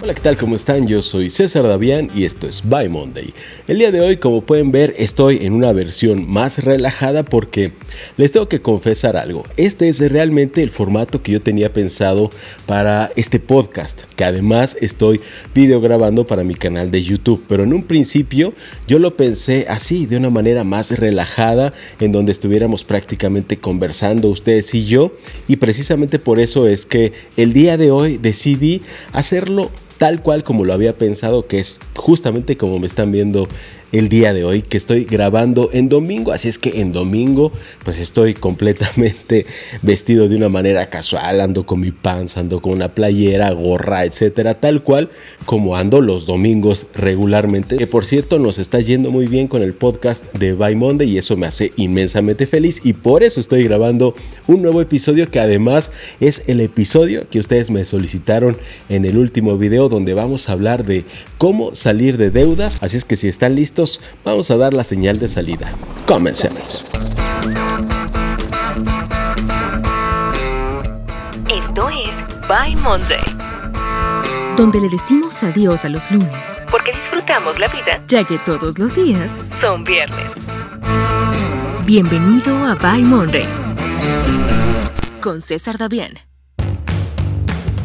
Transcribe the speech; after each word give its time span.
Hola, 0.00 0.14
¿qué 0.14 0.20
tal? 0.20 0.36
¿Cómo 0.36 0.54
están? 0.54 0.86
Yo 0.86 1.02
soy 1.02 1.28
César 1.28 1.64
Davián 1.64 2.08
y 2.14 2.22
esto 2.22 2.46
es 2.46 2.68
By 2.68 2.88
Monday. 2.88 3.34
El 3.66 3.80
día 3.80 3.90
de 3.90 4.00
hoy, 4.00 4.18
como 4.18 4.42
pueden 4.42 4.70
ver, 4.70 4.94
estoy 4.96 5.44
en 5.44 5.52
una 5.52 5.72
versión 5.72 6.30
más 6.30 6.62
relajada 6.62 7.24
porque 7.24 7.72
les 8.16 8.30
tengo 8.30 8.48
que 8.48 8.62
confesar 8.62 9.16
algo. 9.16 9.42
Este 9.56 9.88
es 9.88 9.98
realmente 9.98 10.62
el 10.62 10.70
formato 10.70 11.20
que 11.20 11.32
yo 11.32 11.42
tenía 11.42 11.72
pensado 11.72 12.30
para 12.66 13.10
este 13.16 13.40
podcast, 13.40 14.02
que 14.14 14.22
además 14.22 14.76
estoy 14.80 15.20
videograbando 15.52 16.24
para 16.24 16.44
mi 16.44 16.54
canal 16.54 16.92
de 16.92 17.02
YouTube. 17.02 17.42
Pero 17.48 17.64
en 17.64 17.72
un 17.72 17.82
principio 17.82 18.54
yo 18.86 19.00
lo 19.00 19.16
pensé 19.16 19.66
así, 19.68 20.06
de 20.06 20.16
una 20.16 20.30
manera 20.30 20.62
más 20.62 20.96
relajada, 20.96 21.72
en 21.98 22.12
donde 22.12 22.30
estuviéramos 22.30 22.84
prácticamente 22.84 23.58
conversando 23.58 24.28
ustedes 24.28 24.72
y 24.76 24.86
yo. 24.86 25.10
Y 25.48 25.56
precisamente 25.56 26.20
por 26.20 26.38
eso 26.38 26.68
es 26.68 26.86
que 26.86 27.14
el 27.36 27.52
día 27.52 27.76
de 27.76 27.90
hoy 27.90 28.16
decidí 28.18 28.80
hacerlo 29.12 29.72
tal 29.98 30.22
cual 30.22 30.42
como 30.44 30.64
lo 30.64 30.72
había 30.72 30.96
pensado, 30.96 31.46
que 31.46 31.58
es 31.58 31.78
justamente 31.96 32.56
como 32.56 32.78
me 32.78 32.86
están 32.86 33.12
viendo 33.12 33.48
el 33.92 34.08
día 34.08 34.32
de 34.32 34.44
hoy 34.44 34.62
que 34.62 34.76
estoy 34.76 35.04
grabando 35.04 35.70
en 35.72 35.88
domingo. 35.88 36.32
Así 36.32 36.48
es 36.48 36.58
que 36.58 36.80
en 36.80 36.92
domingo 36.92 37.52
pues 37.84 37.98
estoy 37.98 38.34
completamente 38.34 39.46
vestido 39.82 40.28
de 40.28 40.36
una 40.36 40.48
manera 40.48 40.90
casual, 40.90 41.40
ando 41.40 41.64
con 41.66 41.80
mi 41.80 41.90
pants, 41.90 42.36
ando 42.36 42.60
con 42.60 42.72
una 42.72 42.88
playera, 42.88 43.50
gorra, 43.52 44.04
etcétera, 44.04 44.54
tal 44.54 44.82
cual 44.82 45.10
como 45.46 45.76
ando 45.76 46.00
los 46.00 46.26
domingos 46.26 46.86
regularmente. 46.94 47.76
Que 47.76 47.86
por 47.86 48.04
cierto 48.04 48.38
nos 48.38 48.58
está 48.58 48.80
yendo 48.80 49.10
muy 49.10 49.26
bien 49.26 49.48
con 49.48 49.62
el 49.62 49.74
podcast 49.74 50.24
de 50.34 50.52
By 50.52 50.74
Monday 50.76 51.10
y 51.10 51.18
eso 51.18 51.36
me 51.36 51.46
hace 51.46 51.72
inmensamente 51.76 52.46
feliz 52.46 52.80
y 52.84 52.92
por 52.92 53.22
eso 53.22 53.40
estoy 53.40 53.64
grabando 53.64 54.14
un 54.46 54.62
nuevo 54.62 54.82
episodio 54.82 55.30
que 55.30 55.40
además 55.40 55.90
es 56.20 56.44
el 56.48 56.60
episodio 56.60 57.28
que 57.30 57.38
ustedes 57.38 57.70
me 57.70 57.84
solicitaron 57.84 58.58
en 58.88 59.04
el 59.04 59.18
último 59.18 59.56
video 59.56 59.88
donde 59.88 60.14
vamos 60.14 60.48
a 60.48 60.52
hablar 60.52 60.84
de 60.84 61.04
cómo 61.38 61.74
salir 61.74 62.18
de 62.18 62.30
deudas. 62.30 62.78
Así 62.80 62.96
es 62.96 63.04
que 63.04 63.16
si 63.16 63.28
están 63.28 63.54
listos 63.54 63.77
vamos 64.24 64.50
a 64.50 64.56
dar 64.56 64.74
la 64.74 64.84
señal 64.84 65.18
de 65.18 65.28
salida. 65.28 65.72
Comencemos. 66.06 66.84
Esto 71.50 71.88
es 71.88 72.16
By 72.48 72.76
Monday, 72.76 73.20
donde 74.56 74.80
le 74.80 74.88
decimos 74.88 75.42
adiós 75.42 75.84
a 75.84 75.88
los 75.88 76.10
lunes, 76.10 76.44
porque 76.70 76.92
disfrutamos 76.92 77.58
la 77.58 77.68
vida, 77.68 78.02
ya 78.08 78.24
que 78.24 78.38
todos 78.38 78.78
los 78.78 78.94
días 78.94 79.38
son 79.60 79.84
viernes. 79.84 80.30
Bienvenido 81.84 82.56
a 82.66 82.74
By 82.74 83.02
Monday, 83.02 83.46
con 85.20 85.40
César 85.40 85.78
Davián. 85.78 86.27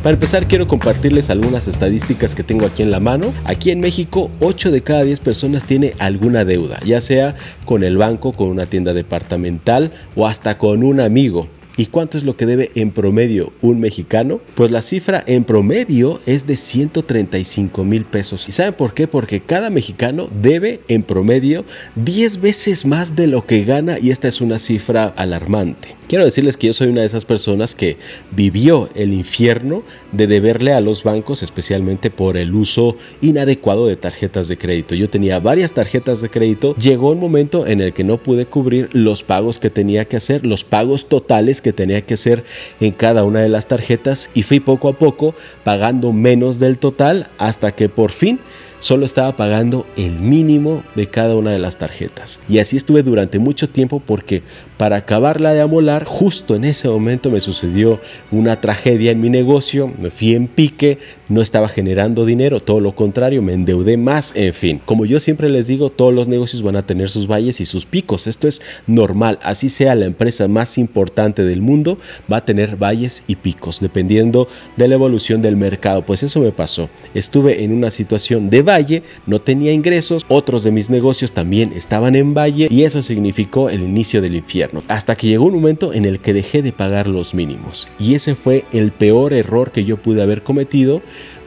Para 0.04 0.16
empezar, 0.16 0.48
quiero 0.48 0.68
compartirles 0.68 1.30
algunas 1.30 1.70
estadísticas 1.70 2.36
que 2.36 2.44
tengo 2.44 2.66
aquí 2.66 2.84
en 2.84 2.92
la 2.92 3.00
mano. 3.00 3.34
Aquí 3.46 3.72
en 3.72 3.80
México, 3.80 4.30
8 4.42 4.70
de 4.70 4.82
cada 4.82 5.06
10 5.06 5.22
personas 5.22 5.64
tiene 5.64 5.94
alguna 5.98 6.44
deuda, 6.44 6.82
ya 6.86 7.00
sea 7.00 7.36
con 7.64 7.86
el 7.86 7.96
banco, 7.96 8.34
con 8.34 8.50
una 8.50 8.66
tienda 8.66 8.92
departamental 8.92 9.94
o 10.18 10.28
hasta 10.28 10.58
con 10.58 10.84
un 10.84 11.00
amigo. 11.00 11.48
¿Y 11.76 11.88
cuánto 11.88 12.20
es 12.20 12.24
lo 12.24 12.38
que 12.38 12.46
debe 12.46 12.70
en 12.76 12.92
promedio 12.92 13.52
un 13.64 13.80
mexicano? 13.80 14.42
Pues 14.54 14.70
la 14.70 14.84
cifra 14.84 15.24
en 15.26 15.44
promedio 15.44 16.22
es 16.28 16.46
de 16.46 16.56
135 16.56 17.84
mil 17.84 18.06
pesos. 18.06 18.48
¿Y 18.48 18.52
saben 18.52 18.76
por 18.76 18.94
qué? 18.94 19.08
Porque 19.08 19.42
cada 19.42 19.72
mexicano 19.72 20.30
debe 20.40 20.82
en 20.88 21.02
promedio 21.02 21.66
10 21.96 22.42
veces 22.42 22.86
más 22.86 23.16
de 23.16 23.26
lo 23.26 23.48
que 23.48 23.64
gana 23.64 23.98
y 23.98 24.12
esta 24.12 24.28
es 24.28 24.40
una 24.40 24.60
cifra 24.60 25.06
alarmante. 25.16 25.96
Quiero 26.08 26.26
decirles 26.26 26.58
que 26.58 26.68
yo 26.68 26.74
soy 26.74 26.90
una 26.90 27.02
de 27.02 27.08
esas 27.08 27.26
personas 27.26 27.74
que 27.74 27.98
vivió 28.30 28.90
el 28.94 29.12
infierno 29.12 29.82
de 30.12 30.28
deberle 30.28 30.74
a 30.74 30.82
los 30.82 31.02
bancos, 31.04 31.42
especialmente 31.42 32.12
por 32.12 32.38
el 32.38 32.54
uso 32.54 32.98
inadecuado 33.22 33.88
de 33.88 33.96
tarjetas 33.96 34.48
de 34.48 34.58
crédito. 34.58 34.94
Yo 34.94 35.10
tenía 35.10 35.40
varias 35.40 35.72
tarjetas 35.72 36.22
de 36.22 36.30
crédito. 36.30 36.76
Llegó 36.76 37.10
un 37.12 37.20
momento 37.20 37.66
en 37.66 37.82
el 37.82 37.94
que 37.94 38.04
no 38.04 38.22
pude 38.22 38.46
cubrir 38.46 38.90
los 38.92 39.24
pagos 39.24 39.58
que 39.58 39.72
tenía 39.72 40.06
que 40.06 40.18
hacer, 40.18 40.46
los 40.46 40.64
pagos 40.64 41.10
totales 41.10 41.63
que 41.64 41.74
tenía 41.74 42.02
que 42.02 42.14
hacer 42.14 42.44
en 42.80 42.92
cada 42.92 43.24
una 43.24 43.42
de 43.42 43.50
las 43.50 43.68
tarjetas 43.68 44.30
y 44.36 44.44
fui 44.44 44.60
poco 44.60 44.90
a 44.90 44.94
poco 44.94 45.34
pagando 45.64 46.14
menos 46.14 46.60
del 46.60 46.78
total 46.78 47.28
hasta 47.40 47.72
que 47.72 47.90
por 47.90 48.12
fin 48.12 48.40
solo 48.84 49.06
estaba 49.06 49.38
pagando 49.38 49.88
el 49.96 50.20
mínimo 50.20 50.84
de 50.94 51.08
cada 51.08 51.36
una 51.38 51.52
de 51.52 51.60
las 51.60 51.78
tarjetas. 51.78 52.42
Y 52.50 52.60
así 52.60 52.76
estuve 52.76 53.02
durante 53.02 53.40
mucho 53.40 53.70
tiempo 53.70 54.02
porque 54.06 54.44
para 54.84 54.98
acabarla 54.98 55.54
de 55.54 55.62
amolar, 55.62 56.04
justo 56.04 56.58
en 56.58 56.66
ese 56.66 56.90
momento 56.90 57.30
me 57.30 57.40
sucedió 57.40 58.02
una 58.32 58.60
tragedia 58.60 59.12
en 59.12 59.22
mi 59.22 59.30
negocio, 59.30 59.88
me 59.88 60.12
fui 60.12 60.36
en 60.36 60.50
pique, 60.50 60.98
no 61.30 61.42
estaba 61.42 61.70
generando 61.70 62.26
dinero, 62.26 62.60
todo 62.60 62.82
lo 62.82 62.94
contrario, 62.94 63.42
me 63.42 63.54
endeudé 63.54 63.96
más, 63.96 64.34
en 64.36 64.54
fin. 64.54 64.82
Como 64.84 65.06
yo 65.06 65.22
siempre 65.22 65.48
les 65.48 65.68
digo, 65.68 65.90
todos 65.90 66.14
los 66.14 66.28
negocios 66.28 66.64
van 66.64 66.76
a 66.76 66.86
tener 66.86 67.10
sus 67.10 67.28
valles 67.28 67.62
y 67.62 67.66
sus 67.66 67.86
picos, 67.86 68.28
esto 68.28 68.46
es 68.46 68.62
normal, 68.86 69.40
así 69.42 69.70
sea 69.70 69.96
la 69.96 70.06
empresa 70.06 70.50
más 70.50 70.78
importante 70.78 71.46
del 71.46 71.62
mundo, 71.62 71.98
va 72.30 72.38
a 72.38 72.46
tener 72.46 72.76
valles 72.76 73.24
y 73.26 73.38
picos, 73.38 73.80
dependiendo 73.80 74.50
de 74.76 74.90
la 74.90 74.96
evolución 74.96 75.42
del 75.42 75.56
mercado. 75.56 76.06
Pues 76.06 76.24
eso 76.24 76.42
me 76.42 76.52
pasó, 76.52 76.90
estuve 77.14 77.64
en 77.64 77.72
una 77.72 77.90
situación 77.90 78.50
de 78.50 78.64
valle, 78.64 79.04
no 79.28 79.40
tenía 79.40 79.72
ingresos, 79.72 80.26
otros 80.28 80.66
de 80.66 80.72
mis 80.72 80.90
negocios 80.90 81.32
también 81.32 81.72
estaban 81.74 82.18
en 82.18 82.34
valle 82.34 82.68
y 82.70 82.84
eso 82.84 83.02
significó 83.02 83.70
el 83.70 83.82
inicio 83.82 84.22
del 84.22 84.36
infierno 84.36 84.73
hasta 84.88 85.16
que 85.16 85.28
llegó 85.28 85.46
un 85.46 85.56
momento 85.56 85.94
en 85.94 86.06
el 86.06 86.20
que 86.20 86.34
dejé 86.34 86.62
de 86.62 86.72
pagar 86.72 87.08
los 87.08 87.34
mínimos. 87.34 87.88
Y 88.00 88.16
ese 88.16 88.36
fue 88.36 88.66
el 88.72 88.92
peor 88.92 89.34
error 89.34 89.72
que 89.72 89.86
yo 89.86 89.98
pude 89.98 90.22
haber 90.22 90.44
cometido 90.44 91.02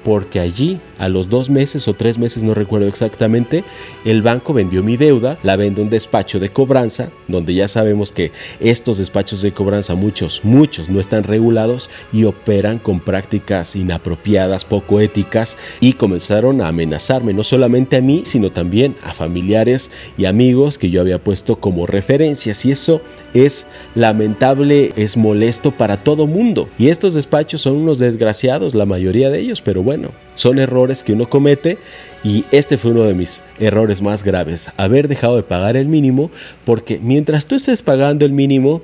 porque 0.06 0.38
allí 0.38 0.78
a 1.00 1.08
los 1.08 1.28
dos 1.28 1.50
meses 1.50 1.88
o 1.88 1.94
tres 1.94 2.16
meses, 2.16 2.44
no 2.44 2.54
recuerdo 2.54 2.86
exactamente, 2.86 3.64
el 4.04 4.22
banco 4.22 4.54
vendió 4.54 4.84
mi 4.84 4.96
deuda, 4.96 5.36
la 5.42 5.56
vende 5.56 5.82
un 5.82 5.90
despacho 5.90 6.38
de 6.38 6.50
cobranza, 6.50 7.10
donde 7.26 7.54
ya 7.54 7.66
sabemos 7.66 8.12
que 8.12 8.30
estos 8.60 8.98
despachos 8.98 9.42
de 9.42 9.50
cobranza, 9.50 9.96
muchos, 9.96 10.44
muchos 10.44 10.88
no 10.88 11.00
están 11.00 11.24
regulados 11.24 11.90
y 12.12 12.22
operan 12.22 12.78
con 12.78 13.00
prácticas 13.00 13.74
inapropiadas, 13.74 14.64
poco 14.64 15.00
éticas, 15.00 15.58
y 15.80 15.94
comenzaron 15.94 16.60
a 16.60 16.68
amenazarme, 16.68 17.34
no 17.34 17.42
solamente 17.42 17.96
a 17.96 18.00
mí, 18.00 18.22
sino 18.26 18.52
también 18.52 18.94
a 19.02 19.12
familiares 19.12 19.90
y 20.16 20.26
amigos 20.26 20.78
que 20.78 20.88
yo 20.88 21.00
había 21.00 21.18
puesto 21.18 21.56
como 21.56 21.84
referencias, 21.84 22.64
y 22.64 22.70
eso 22.70 23.00
es 23.44 23.66
lamentable, 23.94 24.92
es 24.96 25.16
molesto 25.16 25.70
para 25.70 25.98
todo 25.98 26.26
mundo. 26.26 26.68
Y 26.78 26.88
estos 26.88 27.14
despachos 27.14 27.60
son 27.62 27.76
unos 27.76 27.98
desgraciados, 27.98 28.74
la 28.74 28.86
mayoría 28.86 29.30
de 29.30 29.40
ellos, 29.40 29.60
pero 29.60 29.82
bueno, 29.82 30.10
son 30.34 30.58
errores 30.58 31.02
que 31.02 31.12
uno 31.12 31.28
comete 31.28 31.78
y 32.24 32.44
este 32.50 32.78
fue 32.78 32.92
uno 32.92 33.04
de 33.04 33.14
mis 33.14 33.42
errores 33.58 34.02
más 34.02 34.22
graves, 34.22 34.70
haber 34.76 35.08
dejado 35.08 35.36
de 35.36 35.42
pagar 35.42 35.76
el 35.76 35.86
mínimo, 35.86 36.30
porque 36.64 36.98
mientras 37.02 37.46
tú 37.46 37.54
estés 37.54 37.82
pagando 37.82 38.24
el 38.24 38.32
mínimo, 38.32 38.82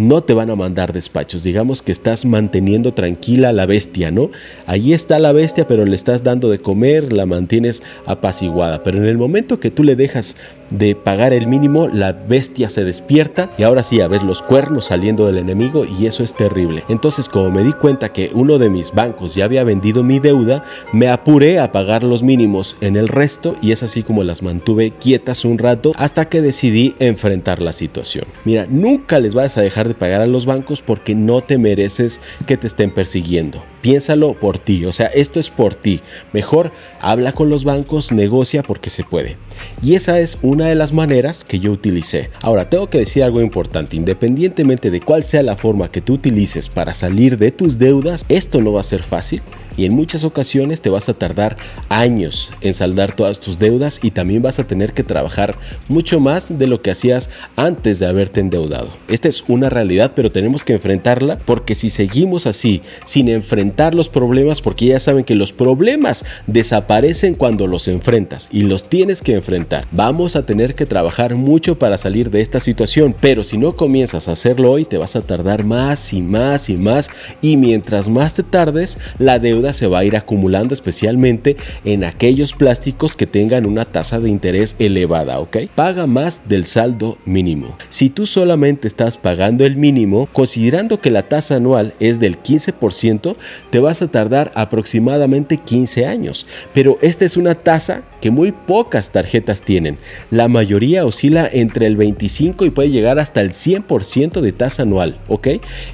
no 0.00 0.22
te 0.22 0.34
van 0.34 0.50
a 0.50 0.56
mandar 0.56 0.92
despachos. 0.92 1.42
Digamos 1.42 1.82
que 1.82 1.92
estás 1.92 2.24
manteniendo 2.24 2.94
tranquila 2.94 3.50
a 3.50 3.52
la 3.52 3.66
bestia, 3.66 4.10
¿no? 4.10 4.30
Allí 4.66 4.94
está 4.94 5.18
la 5.18 5.32
bestia, 5.32 5.66
pero 5.66 5.84
le 5.84 5.94
estás 5.94 6.24
dando 6.24 6.50
de 6.50 6.60
comer, 6.60 7.12
la 7.12 7.26
mantienes 7.26 7.82
apaciguada. 8.06 8.82
Pero 8.82 8.98
en 8.98 9.04
el 9.04 9.18
momento 9.18 9.60
que 9.60 9.70
tú 9.70 9.84
le 9.84 9.96
dejas 9.96 10.36
de 10.70 10.94
pagar 10.94 11.32
el 11.32 11.46
mínimo, 11.46 11.88
la 11.88 12.12
bestia 12.12 12.70
se 12.70 12.84
despierta 12.84 13.50
y 13.58 13.64
ahora 13.64 13.82
sí, 13.82 13.98
ya 13.98 14.08
ves 14.08 14.22
los 14.22 14.40
cuernos 14.40 14.86
saliendo 14.86 15.26
del 15.26 15.38
enemigo 15.38 15.84
y 15.84 16.06
eso 16.06 16.22
es 16.22 16.34
terrible. 16.34 16.84
Entonces, 16.88 17.28
como 17.28 17.50
me 17.50 17.64
di 17.64 17.72
cuenta 17.72 18.12
que 18.12 18.30
uno 18.32 18.58
de 18.58 18.70
mis 18.70 18.92
bancos 18.92 19.34
ya 19.34 19.44
había 19.44 19.64
vendido 19.64 20.02
mi 20.02 20.20
deuda, 20.20 20.64
me 20.92 21.08
apuré 21.08 21.58
a 21.58 21.72
pagar 21.72 22.04
los 22.04 22.22
mínimos 22.22 22.76
en 22.80 22.96
el 22.96 23.08
resto 23.08 23.56
y 23.60 23.72
es 23.72 23.82
así 23.82 24.02
como 24.02 24.22
las 24.22 24.42
mantuve 24.42 24.92
quietas 24.92 25.44
un 25.44 25.58
rato 25.58 25.92
hasta 25.96 26.28
que 26.28 26.40
decidí 26.40 26.94
enfrentar 27.00 27.60
la 27.60 27.72
situación. 27.72 28.26
Mira, 28.44 28.66
nunca 28.68 29.18
les 29.18 29.34
vas 29.34 29.58
a 29.58 29.62
dejar 29.62 29.89
de 29.90 29.94
pagar 29.94 30.20
a 30.20 30.26
los 30.26 30.46
bancos 30.46 30.80
porque 30.80 31.14
no 31.14 31.42
te 31.42 31.58
mereces 31.58 32.20
que 32.46 32.56
te 32.56 32.68
estén 32.68 32.94
persiguiendo. 32.94 33.62
Piénsalo 33.82 34.34
por 34.34 34.58
ti, 34.58 34.84
o 34.84 34.92
sea, 34.92 35.08
esto 35.08 35.40
es 35.40 35.50
por 35.50 35.74
ti. 35.74 36.00
Mejor 36.32 36.70
habla 37.00 37.32
con 37.32 37.48
los 37.50 37.64
bancos, 37.64 38.12
negocia 38.12 38.62
porque 38.62 38.90
se 38.90 39.02
puede. 39.02 39.36
Y 39.82 39.94
esa 39.94 40.20
es 40.20 40.38
una 40.42 40.68
de 40.68 40.76
las 40.76 40.94
maneras 40.94 41.42
que 41.42 41.58
yo 41.58 41.72
utilicé. 41.72 42.30
Ahora, 42.40 42.70
tengo 42.70 42.88
que 42.88 42.98
decir 42.98 43.24
algo 43.24 43.40
importante, 43.40 43.96
independientemente 43.96 44.90
de 44.90 45.00
cuál 45.00 45.24
sea 45.24 45.42
la 45.42 45.56
forma 45.56 45.90
que 45.90 46.00
tú 46.00 46.14
utilices 46.14 46.68
para 46.68 46.94
salir 46.94 47.36
de 47.36 47.50
tus 47.50 47.78
deudas, 47.78 48.24
esto 48.28 48.60
no 48.60 48.72
va 48.72 48.80
a 48.80 48.84
ser 48.84 49.02
fácil 49.02 49.42
y 49.80 49.86
en 49.86 49.96
muchas 49.96 50.24
ocasiones 50.24 50.82
te 50.82 50.90
vas 50.90 51.08
a 51.08 51.14
tardar 51.14 51.56
años 51.88 52.52
en 52.60 52.74
saldar 52.74 53.16
todas 53.16 53.40
tus 53.40 53.58
deudas 53.58 53.98
y 54.02 54.10
también 54.10 54.42
vas 54.42 54.58
a 54.58 54.66
tener 54.66 54.92
que 54.92 55.04
trabajar 55.04 55.56
mucho 55.88 56.20
más 56.20 56.58
de 56.58 56.66
lo 56.66 56.82
que 56.82 56.90
hacías 56.90 57.30
antes 57.56 57.98
de 57.98 58.06
haberte 58.06 58.40
endeudado. 58.40 58.88
Esta 59.08 59.28
es 59.28 59.42
una 59.48 59.69
realidad, 59.70 60.12
pero 60.14 60.32
tenemos 60.32 60.64
que 60.64 60.74
enfrentarla 60.74 61.38
porque 61.44 61.74
si 61.74 61.90
seguimos 61.90 62.46
así, 62.46 62.82
sin 63.04 63.28
enfrentar 63.28 63.94
los 63.94 64.08
problemas, 64.08 64.60
porque 64.60 64.86
ya 64.86 65.00
saben 65.00 65.24
que 65.24 65.34
los 65.34 65.52
problemas 65.52 66.24
desaparecen 66.46 67.34
cuando 67.34 67.66
los 67.66 67.88
enfrentas 67.88 68.48
y 68.50 68.62
los 68.62 68.88
tienes 68.88 69.22
que 69.22 69.34
enfrentar. 69.34 69.86
Vamos 69.92 70.36
a 70.36 70.44
tener 70.44 70.74
que 70.74 70.86
trabajar 70.86 71.34
mucho 71.34 71.78
para 71.78 71.98
salir 71.98 72.30
de 72.30 72.40
esta 72.40 72.60
situación, 72.60 73.14
pero 73.18 73.44
si 73.44 73.56
no 73.58 73.72
comienzas 73.72 74.28
a 74.28 74.32
hacerlo 74.32 74.70
hoy, 74.72 74.84
te 74.84 74.98
vas 74.98 75.16
a 75.16 75.22
tardar 75.22 75.64
más 75.64 76.12
y 76.12 76.22
más 76.22 76.68
y 76.68 76.76
más 76.76 77.10
y 77.40 77.56
mientras 77.56 78.08
más 78.08 78.34
te 78.34 78.42
tardes, 78.42 78.98
la 79.18 79.38
deuda 79.38 79.72
se 79.72 79.86
va 79.86 80.00
a 80.00 80.04
ir 80.04 80.16
acumulando 80.16 80.74
especialmente 80.74 81.56
en 81.84 82.04
aquellos 82.04 82.52
plásticos 82.52 83.16
que 83.16 83.26
tengan 83.26 83.66
una 83.66 83.84
tasa 83.84 84.18
de 84.18 84.30
interés 84.30 84.76
elevada, 84.78 85.40
¿ok? 85.40 85.58
Paga 85.74 86.06
más 86.06 86.48
del 86.48 86.64
saldo 86.64 87.18
mínimo. 87.24 87.76
Si 87.88 88.10
tú 88.10 88.26
solamente 88.26 88.88
estás 88.88 89.16
pagando 89.16 89.59
el 89.66 89.76
mínimo, 89.76 90.28
considerando 90.32 91.00
que 91.00 91.10
la 91.10 91.28
tasa 91.28 91.56
anual 91.56 91.94
es 92.00 92.20
del 92.20 92.42
15%, 92.42 93.36
te 93.70 93.80
vas 93.80 94.02
a 94.02 94.08
tardar 94.08 94.52
aproximadamente 94.54 95.56
15 95.58 96.06
años. 96.06 96.46
Pero 96.74 96.98
esta 97.02 97.24
es 97.24 97.36
una 97.36 97.54
tasa 97.54 98.02
que 98.20 98.30
muy 98.30 98.52
pocas 98.52 99.10
tarjetas 99.10 99.62
tienen. 99.62 99.96
La 100.30 100.48
mayoría 100.48 101.06
oscila 101.06 101.48
entre 101.50 101.86
el 101.86 101.96
25 101.96 102.64
y 102.64 102.70
puede 102.70 102.90
llegar 102.90 103.18
hasta 103.18 103.40
el 103.40 103.50
100% 103.50 104.40
de 104.40 104.52
tasa 104.52 104.82
anual, 104.82 105.18
¿ok? 105.28 105.48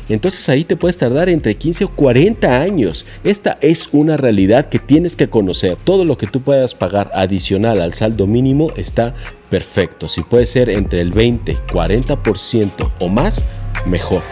Entonces 0.09 0.49
ahí 0.49 0.65
te 0.65 0.77
puedes 0.77 0.99
tardar 0.99 1.29
entre 1.29 1.55
15 1.55 1.85
o 1.85 1.89
40 1.89 2.61
años. 2.61 3.07
Esta 3.25 3.59
es 3.61 3.89
una 3.93 4.17
realidad 4.17 4.69
que 4.69 4.79
tienes 4.79 5.17
que 5.17 5.29
conocer. 5.29 5.77
Todo 5.85 6.05
lo 6.05 6.19
que 6.19 6.27
tú 6.27 6.41
puedas 6.43 6.75
pagar 6.75 7.11
adicional 7.15 7.81
al 7.81 7.95
saldo 7.95 8.27
mínimo 8.27 8.73
está 8.77 9.15
perfecto. 9.51 10.09
Si 10.09 10.23
puede 10.23 10.47
ser 10.47 10.71
entre 10.71 11.01
el 11.01 11.11
20, 11.11 11.67
40% 11.67 12.93
o 13.01 13.09
más, 13.09 13.45
mejor. 13.87 14.23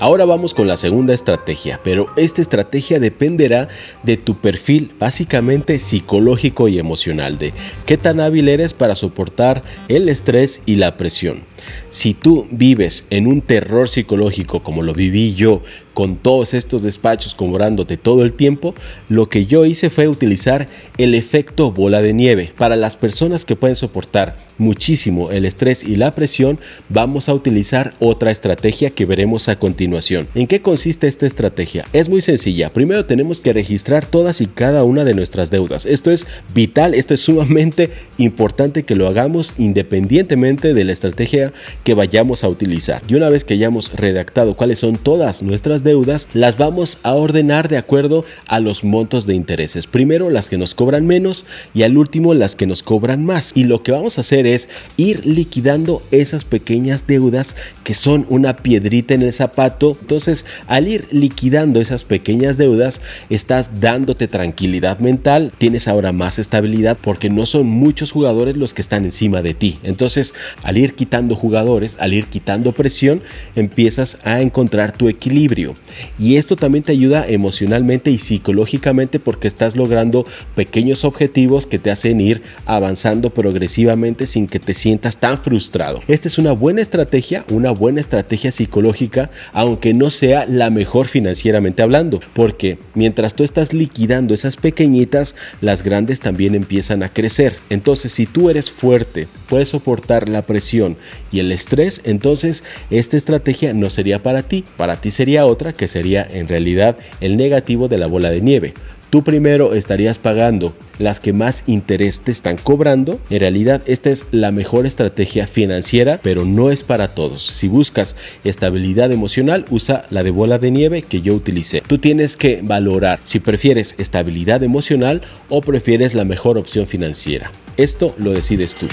Ahora 0.00 0.24
vamos 0.24 0.54
con 0.54 0.66
la 0.66 0.76
segunda 0.76 1.14
estrategia, 1.14 1.80
pero 1.84 2.08
esta 2.16 2.42
estrategia 2.42 2.98
dependerá 2.98 3.68
de 4.02 4.16
tu 4.16 4.36
perfil 4.36 4.90
básicamente 4.98 5.78
psicológico 5.78 6.66
y 6.66 6.80
emocional, 6.80 7.38
de 7.38 7.52
qué 7.86 7.96
tan 7.96 8.18
hábil 8.18 8.48
eres 8.48 8.74
para 8.74 8.96
soportar 8.96 9.62
el 9.86 10.08
estrés 10.08 10.62
y 10.66 10.74
la 10.74 10.96
presión. 10.96 11.44
Si 11.90 12.12
tú 12.12 12.46
vives 12.50 13.06
en 13.10 13.28
un 13.28 13.40
terror 13.40 13.88
psicológico 13.88 14.64
como 14.64 14.82
lo 14.82 14.94
viví 14.94 15.34
yo, 15.34 15.62
con 15.94 16.16
todos 16.16 16.54
estos 16.54 16.82
despachos 16.82 17.36
cobrándote 17.36 17.96
todo 17.96 18.24
el 18.24 18.32
tiempo, 18.32 18.74
lo 19.08 19.28
que 19.28 19.46
yo 19.46 19.64
hice 19.64 19.90
fue 19.90 20.08
utilizar 20.08 20.66
el 20.98 21.14
efecto 21.14 21.70
bola 21.70 22.02
de 22.02 22.12
nieve. 22.12 22.52
Para 22.58 22.74
las 22.74 22.96
personas 22.96 23.44
que 23.44 23.54
pueden 23.54 23.76
soportar 23.76 24.36
muchísimo 24.58 25.30
el 25.30 25.44
estrés 25.44 25.84
y 25.84 25.96
la 25.96 26.12
presión, 26.12 26.58
vamos 26.88 27.28
a 27.28 27.34
utilizar 27.34 27.94
otra 28.00 28.30
estrategia 28.30 28.90
que 28.90 29.06
veremos 29.06 29.48
a 29.48 29.58
continuación. 29.58 30.28
¿En 30.34 30.46
qué 30.46 30.60
consiste 30.62 31.06
esta 31.06 31.26
estrategia? 31.26 31.84
Es 31.92 32.08
muy 32.08 32.20
sencilla. 32.20 32.70
Primero 32.70 33.06
tenemos 33.06 33.40
que 33.40 33.52
registrar 33.52 34.06
todas 34.06 34.40
y 34.40 34.46
cada 34.46 34.84
una 34.84 35.04
de 35.04 35.14
nuestras 35.14 35.50
deudas. 35.50 35.86
Esto 35.86 36.10
es 36.10 36.26
vital, 36.54 36.94
esto 36.94 37.14
es 37.14 37.20
sumamente 37.20 37.90
importante 38.18 38.84
que 38.84 38.94
lo 38.94 39.06
hagamos 39.06 39.54
independientemente 39.58 40.74
de 40.74 40.84
la 40.84 40.92
estrategia 40.92 41.52
que 41.82 41.94
vayamos 41.94 42.44
a 42.44 42.48
utilizar. 42.48 43.02
Y 43.08 43.14
una 43.14 43.30
vez 43.30 43.44
que 43.44 43.54
hayamos 43.54 43.92
redactado 43.92 44.54
cuáles 44.54 44.78
son 44.78 44.96
todas 44.96 45.42
nuestras 45.42 45.84
deudas, 45.84 46.28
las 46.34 46.58
vamos 46.58 46.98
a 47.02 47.14
ordenar 47.14 47.68
de 47.68 47.78
acuerdo 47.78 48.24
a 48.46 48.60
los 48.60 48.84
montos 48.84 49.26
de 49.26 49.34
intereses. 49.34 49.86
Primero 49.86 50.30
las 50.30 50.48
que 50.48 50.58
nos 50.58 50.74
cobran 50.74 51.06
menos 51.06 51.46
y 51.74 51.82
al 51.82 51.96
último 51.96 52.34
las 52.34 52.56
que 52.56 52.66
nos 52.66 52.82
cobran 52.82 53.24
más. 53.24 53.52
Y 53.54 53.64
lo 53.64 53.82
que 53.82 53.92
vamos 53.92 54.18
a 54.18 54.22
hacer 54.22 54.43
es 54.46 54.68
ir 54.96 55.26
liquidando 55.26 56.02
esas 56.10 56.44
pequeñas 56.44 57.06
deudas 57.06 57.56
que 57.82 57.94
son 57.94 58.26
una 58.28 58.56
piedrita 58.56 59.14
en 59.14 59.22
el 59.22 59.32
zapato. 59.32 59.96
Entonces, 60.00 60.44
al 60.66 60.88
ir 60.88 61.06
liquidando 61.10 61.80
esas 61.80 62.04
pequeñas 62.04 62.56
deudas, 62.56 63.00
estás 63.30 63.80
dándote 63.80 64.28
tranquilidad 64.28 64.98
mental, 64.98 65.52
tienes 65.58 65.88
ahora 65.88 66.12
más 66.12 66.38
estabilidad 66.38 66.98
porque 67.00 67.30
no 67.30 67.46
son 67.46 67.66
muchos 67.66 68.12
jugadores 68.12 68.56
los 68.56 68.74
que 68.74 68.82
están 68.82 69.04
encima 69.04 69.42
de 69.42 69.54
ti. 69.54 69.78
Entonces, 69.82 70.34
al 70.62 70.78
ir 70.78 70.94
quitando 70.94 71.36
jugadores, 71.36 72.00
al 72.00 72.12
ir 72.12 72.26
quitando 72.26 72.72
presión, 72.72 73.22
empiezas 73.56 74.18
a 74.24 74.40
encontrar 74.40 74.92
tu 74.92 75.08
equilibrio. 75.08 75.74
Y 76.18 76.36
esto 76.36 76.56
también 76.56 76.84
te 76.84 76.92
ayuda 76.92 77.26
emocionalmente 77.26 78.10
y 78.10 78.18
psicológicamente 78.18 79.20
porque 79.20 79.48
estás 79.48 79.76
logrando 79.76 80.26
pequeños 80.54 81.04
objetivos 81.04 81.66
que 81.66 81.78
te 81.78 81.90
hacen 81.90 82.20
ir 82.20 82.42
avanzando 82.66 83.30
progresivamente 83.30 84.26
sin 84.34 84.48
que 84.48 84.58
te 84.58 84.74
sientas 84.74 85.18
tan 85.18 85.38
frustrado. 85.38 86.00
Esta 86.08 86.26
es 86.26 86.38
una 86.38 86.50
buena 86.50 86.82
estrategia, 86.82 87.44
una 87.50 87.70
buena 87.70 88.00
estrategia 88.00 88.50
psicológica, 88.50 89.30
aunque 89.52 89.94
no 89.94 90.10
sea 90.10 90.44
la 90.46 90.70
mejor 90.70 91.06
financieramente 91.06 91.82
hablando, 91.82 92.18
porque 92.32 92.78
mientras 92.94 93.34
tú 93.34 93.44
estás 93.44 93.72
liquidando 93.72 94.34
esas 94.34 94.56
pequeñitas, 94.56 95.36
las 95.60 95.84
grandes 95.84 96.18
también 96.18 96.56
empiezan 96.56 97.04
a 97.04 97.10
crecer. 97.10 97.58
Entonces, 97.70 98.12
si 98.12 98.26
tú 98.26 98.50
eres 98.50 98.72
fuerte, 98.72 99.28
puedes 99.48 99.68
soportar 99.68 100.28
la 100.28 100.42
presión 100.42 100.96
y 101.30 101.38
el 101.38 101.52
estrés, 101.52 102.00
entonces 102.02 102.64
esta 102.90 103.16
estrategia 103.16 103.72
no 103.72 103.88
sería 103.88 104.20
para 104.20 104.42
ti, 104.42 104.64
para 104.76 104.96
ti 105.00 105.12
sería 105.12 105.46
otra 105.46 105.72
que 105.72 105.86
sería 105.86 106.26
en 106.28 106.48
realidad 106.48 106.96
el 107.20 107.36
negativo 107.36 107.86
de 107.86 107.98
la 107.98 108.08
bola 108.08 108.30
de 108.30 108.40
nieve. 108.40 108.74
Tú 109.14 109.22
primero 109.22 109.74
estarías 109.74 110.18
pagando 110.18 110.74
las 110.98 111.20
que 111.20 111.32
más 111.32 111.62
interés 111.68 112.22
te 112.22 112.32
están 112.32 112.56
cobrando. 112.56 113.20
En 113.30 113.38
realidad 113.38 113.80
esta 113.86 114.10
es 114.10 114.26
la 114.32 114.50
mejor 114.50 114.86
estrategia 114.86 115.46
financiera, 115.46 116.18
pero 116.20 116.44
no 116.44 116.72
es 116.72 116.82
para 116.82 117.14
todos. 117.14 117.46
Si 117.46 117.68
buscas 117.68 118.16
estabilidad 118.42 119.12
emocional, 119.12 119.66
usa 119.70 120.06
la 120.10 120.24
de 120.24 120.32
bola 120.32 120.58
de 120.58 120.72
nieve 120.72 121.02
que 121.02 121.22
yo 121.22 121.32
utilicé. 121.34 121.80
Tú 121.86 121.98
tienes 121.98 122.36
que 122.36 122.60
valorar 122.64 123.20
si 123.22 123.38
prefieres 123.38 123.94
estabilidad 123.98 124.64
emocional 124.64 125.22
o 125.48 125.60
prefieres 125.60 126.14
la 126.14 126.24
mejor 126.24 126.58
opción 126.58 126.88
financiera. 126.88 127.52
Esto 127.76 128.16
lo 128.18 128.32
decides 128.32 128.74
tú. 128.74 128.88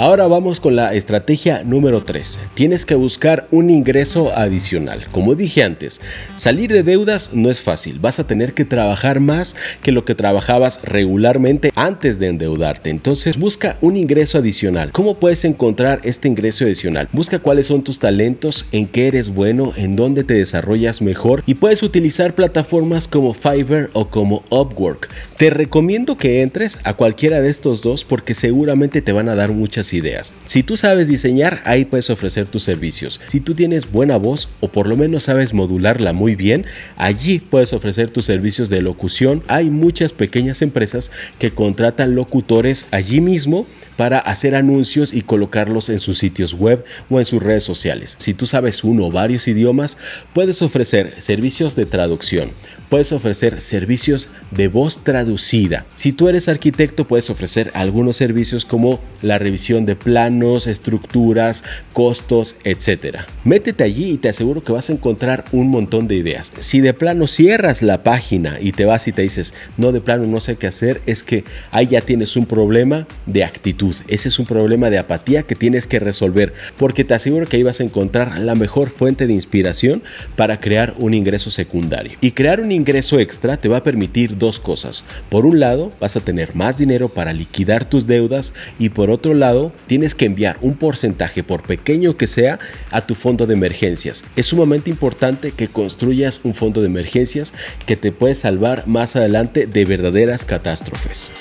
Ahora 0.00 0.28
vamos 0.28 0.60
con 0.60 0.76
la 0.76 0.94
estrategia 0.94 1.64
número 1.64 2.04
3. 2.04 2.38
Tienes 2.54 2.86
que 2.86 2.94
buscar 2.94 3.48
un 3.50 3.68
ingreso 3.68 4.32
adicional. 4.32 5.04
Como 5.10 5.34
dije 5.34 5.64
antes, 5.64 6.00
salir 6.36 6.70
de 6.70 6.84
deudas 6.84 7.32
no 7.34 7.50
es 7.50 7.60
fácil. 7.60 7.98
Vas 7.98 8.20
a 8.20 8.26
tener 8.28 8.54
que 8.54 8.64
trabajar 8.64 9.18
más 9.18 9.56
que 9.82 9.90
lo 9.90 10.04
que 10.04 10.14
trabajabas 10.14 10.82
regularmente 10.84 11.72
antes 11.74 12.20
de 12.20 12.28
endeudarte. 12.28 12.90
Entonces 12.90 13.36
busca 13.36 13.76
un 13.80 13.96
ingreso 13.96 14.38
adicional. 14.38 14.92
¿Cómo 14.92 15.18
puedes 15.18 15.44
encontrar 15.44 15.98
este 16.04 16.28
ingreso 16.28 16.64
adicional? 16.64 17.08
Busca 17.10 17.40
cuáles 17.40 17.66
son 17.66 17.82
tus 17.82 17.98
talentos, 17.98 18.66
en 18.70 18.86
qué 18.86 19.08
eres 19.08 19.30
bueno, 19.30 19.72
en 19.76 19.96
dónde 19.96 20.22
te 20.22 20.34
desarrollas 20.34 21.02
mejor 21.02 21.42
y 21.44 21.56
puedes 21.56 21.82
utilizar 21.82 22.36
plataformas 22.36 23.08
como 23.08 23.34
Fiverr 23.34 23.90
o 23.94 24.10
como 24.10 24.44
Upwork. 24.48 25.08
Te 25.36 25.50
recomiendo 25.50 26.16
que 26.16 26.42
entres 26.42 26.78
a 26.84 26.94
cualquiera 26.94 27.40
de 27.40 27.48
estos 27.48 27.82
dos 27.82 28.04
porque 28.04 28.34
seguramente 28.34 29.02
te 29.02 29.10
van 29.10 29.28
a 29.28 29.34
dar 29.34 29.50
muchas 29.50 29.87
ideas. 29.92 30.32
Si 30.44 30.62
tú 30.62 30.76
sabes 30.76 31.08
diseñar, 31.08 31.60
ahí 31.64 31.84
puedes 31.84 32.10
ofrecer 32.10 32.48
tus 32.48 32.62
servicios. 32.62 33.20
Si 33.28 33.40
tú 33.40 33.54
tienes 33.54 33.90
buena 33.90 34.16
voz 34.16 34.48
o 34.60 34.68
por 34.68 34.86
lo 34.86 34.96
menos 34.96 35.24
sabes 35.24 35.52
modularla 35.52 36.12
muy 36.12 36.34
bien, 36.34 36.66
allí 36.96 37.38
puedes 37.38 37.72
ofrecer 37.72 38.10
tus 38.10 38.24
servicios 38.24 38.68
de 38.68 38.82
locución. 38.82 39.42
Hay 39.48 39.70
muchas 39.70 40.12
pequeñas 40.12 40.62
empresas 40.62 41.10
que 41.38 41.50
contratan 41.50 42.14
locutores 42.14 42.86
allí 42.90 43.20
mismo 43.20 43.66
para 43.98 44.20
hacer 44.20 44.54
anuncios 44.54 45.12
y 45.12 45.22
colocarlos 45.22 45.88
en 45.88 45.98
sus 45.98 46.18
sitios 46.18 46.54
web 46.54 46.84
o 47.10 47.18
en 47.18 47.24
sus 47.24 47.42
redes 47.42 47.64
sociales. 47.64 48.14
Si 48.18 48.32
tú 48.32 48.46
sabes 48.46 48.84
uno 48.84 49.06
o 49.06 49.10
varios 49.10 49.48
idiomas, 49.48 49.98
puedes 50.32 50.62
ofrecer 50.62 51.14
servicios 51.18 51.74
de 51.74 51.84
traducción, 51.84 52.52
puedes 52.90 53.10
ofrecer 53.10 53.60
servicios 53.60 54.28
de 54.52 54.68
voz 54.68 55.02
traducida. 55.02 55.84
Si 55.96 56.12
tú 56.12 56.28
eres 56.28 56.48
arquitecto, 56.48 57.08
puedes 57.08 57.28
ofrecer 57.28 57.72
algunos 57.74 58.16
servicios 58.16 58.64
como 58.64 59.00
la 59.20 59.40
revisión 59.40 59.77
de 59.86 59.96
planos, 59.96 60.66
estructuras, 60.66 61.64
costos, 61.92 62.56
etc. 62.64 63.20
Métete 63.44 63.84
allí 63.84 64.12
y 64.12 64.18
te 64.18 64.28
aseguro 64.28 64.62
que 64.62 64.72
vas 64.72 64.90
a 64.90 64.92
encontrar 64.92 65.44
un 65.52 65.68
montón 65.68 66.08
de 66.08 66.16
ideas. 66.16 66.52
Si 66.60 66.80
de 66.80 66.94
plano 66.94 67.26
cierras 67.26 67.82
la 67.82 68.02
página 68.02 68.58
y 68.60 68.72
te 68.72 68.84
vas 68.84 69.08
y 69.08 69.12
te 69.12 69.22
dices, 69.22 69.54
no, 69.76 69.92
de 69.92 70.00
plano 70.00 70.26
no 70.26 70.40
sé 70.40 70.56
qué 70.56 70.66
hacer, 70.66 71.00
es 71.06 71.22
que 71.22 71.44
ahí 71.70 71.86
ya 71.86 72.00
tienes 72.00 72.36
un 72.36 72.46
problema 72.46 73.06
de 73.26 73.44
actitud 73.44 73.78
ese 74.08 74.28
es 74.28 74.38
un 74.38 74.46
problema 74.46 74.90
de 74.90 74.98
apatía 74.98 75.42
que 75.42 75.54
tienes 75.54 75.86
que 75.86 75.98
resolver 75.98 76.52
porque 76.76 77.04
te 77.04 77.14
aseguro 77.14 77.46
que 77.46 77.56
ahí 77.56 77.62
vas 77.62 77.80
a 77.80 77.84
encontrar 77.84 78.38
la 78.38 78.54
mejor 78.54 78.90
fuente 78.90 79.26
de 79.26 79.32
inspiración 79.32 80.02
para 80.36 80.58
crear 80.58 80.94
un 80.98 81.14
ingreso 81.14 81.50
secundario. 81.50 82.18
Y 82.20 82.32
crear 82.32 82.60
un 82.60 82.72
ingreso 82.72 83.18
extra 83.18 83.56
te 83.56 83.68
va 83.68 83.78
a 83.78 83.82
permitir 83.82 84.38
dos 84.38 84.58
cosas. 84.58 85.04
Por 85.28 85.46
un 85.46 85.60
lado, 85.60 85.90
vas 86.00 86.16
a 86.16 86.20
tener 86.20 86.54
más 86.54 86.78
dinero 86.78 87.08
para 87.08 87.32
liquidar 87.32 87.84
tus 87.84 88.06
deudas 88.06 88.54
y 88.78 88.88
por 88.88 89.10
otro 89.10 89.34
lado, 89.34 89.67
tienes 89.86 90.14
que 90.14 90.26
enviar 90.26 90.58
un 90.60 90.76
porcentaje, 90.76 91.42
por 91.42 91.62
pequeño 91.62 92.16
que 92.16 92.26
sea, 92.26 92.58
a 92.90 93.06
tu 93.06 93.14
fondo 93.14 93.46
de 93.46 93.54
emergencias. 93.54 94.24
Es 94.36 94.46
sumamente 94.46 94.90
importante 94.90 95.52
que 95.52 95.68
construyas 95.68 96.40
un 96.44 96.54
fondo 96.54 96.80
de 96.80 96.88
emergencias 96.88 97.54
que 97.86 97.96
te 97.96 98.12
puede 98.12 98.34
salvar 98.34 98.86
más 98.86 99.16
adelante 99.16 99.66
de 99.66 99.84
verdaderas 99.84 100.44
catástrofes. 100.44 101.32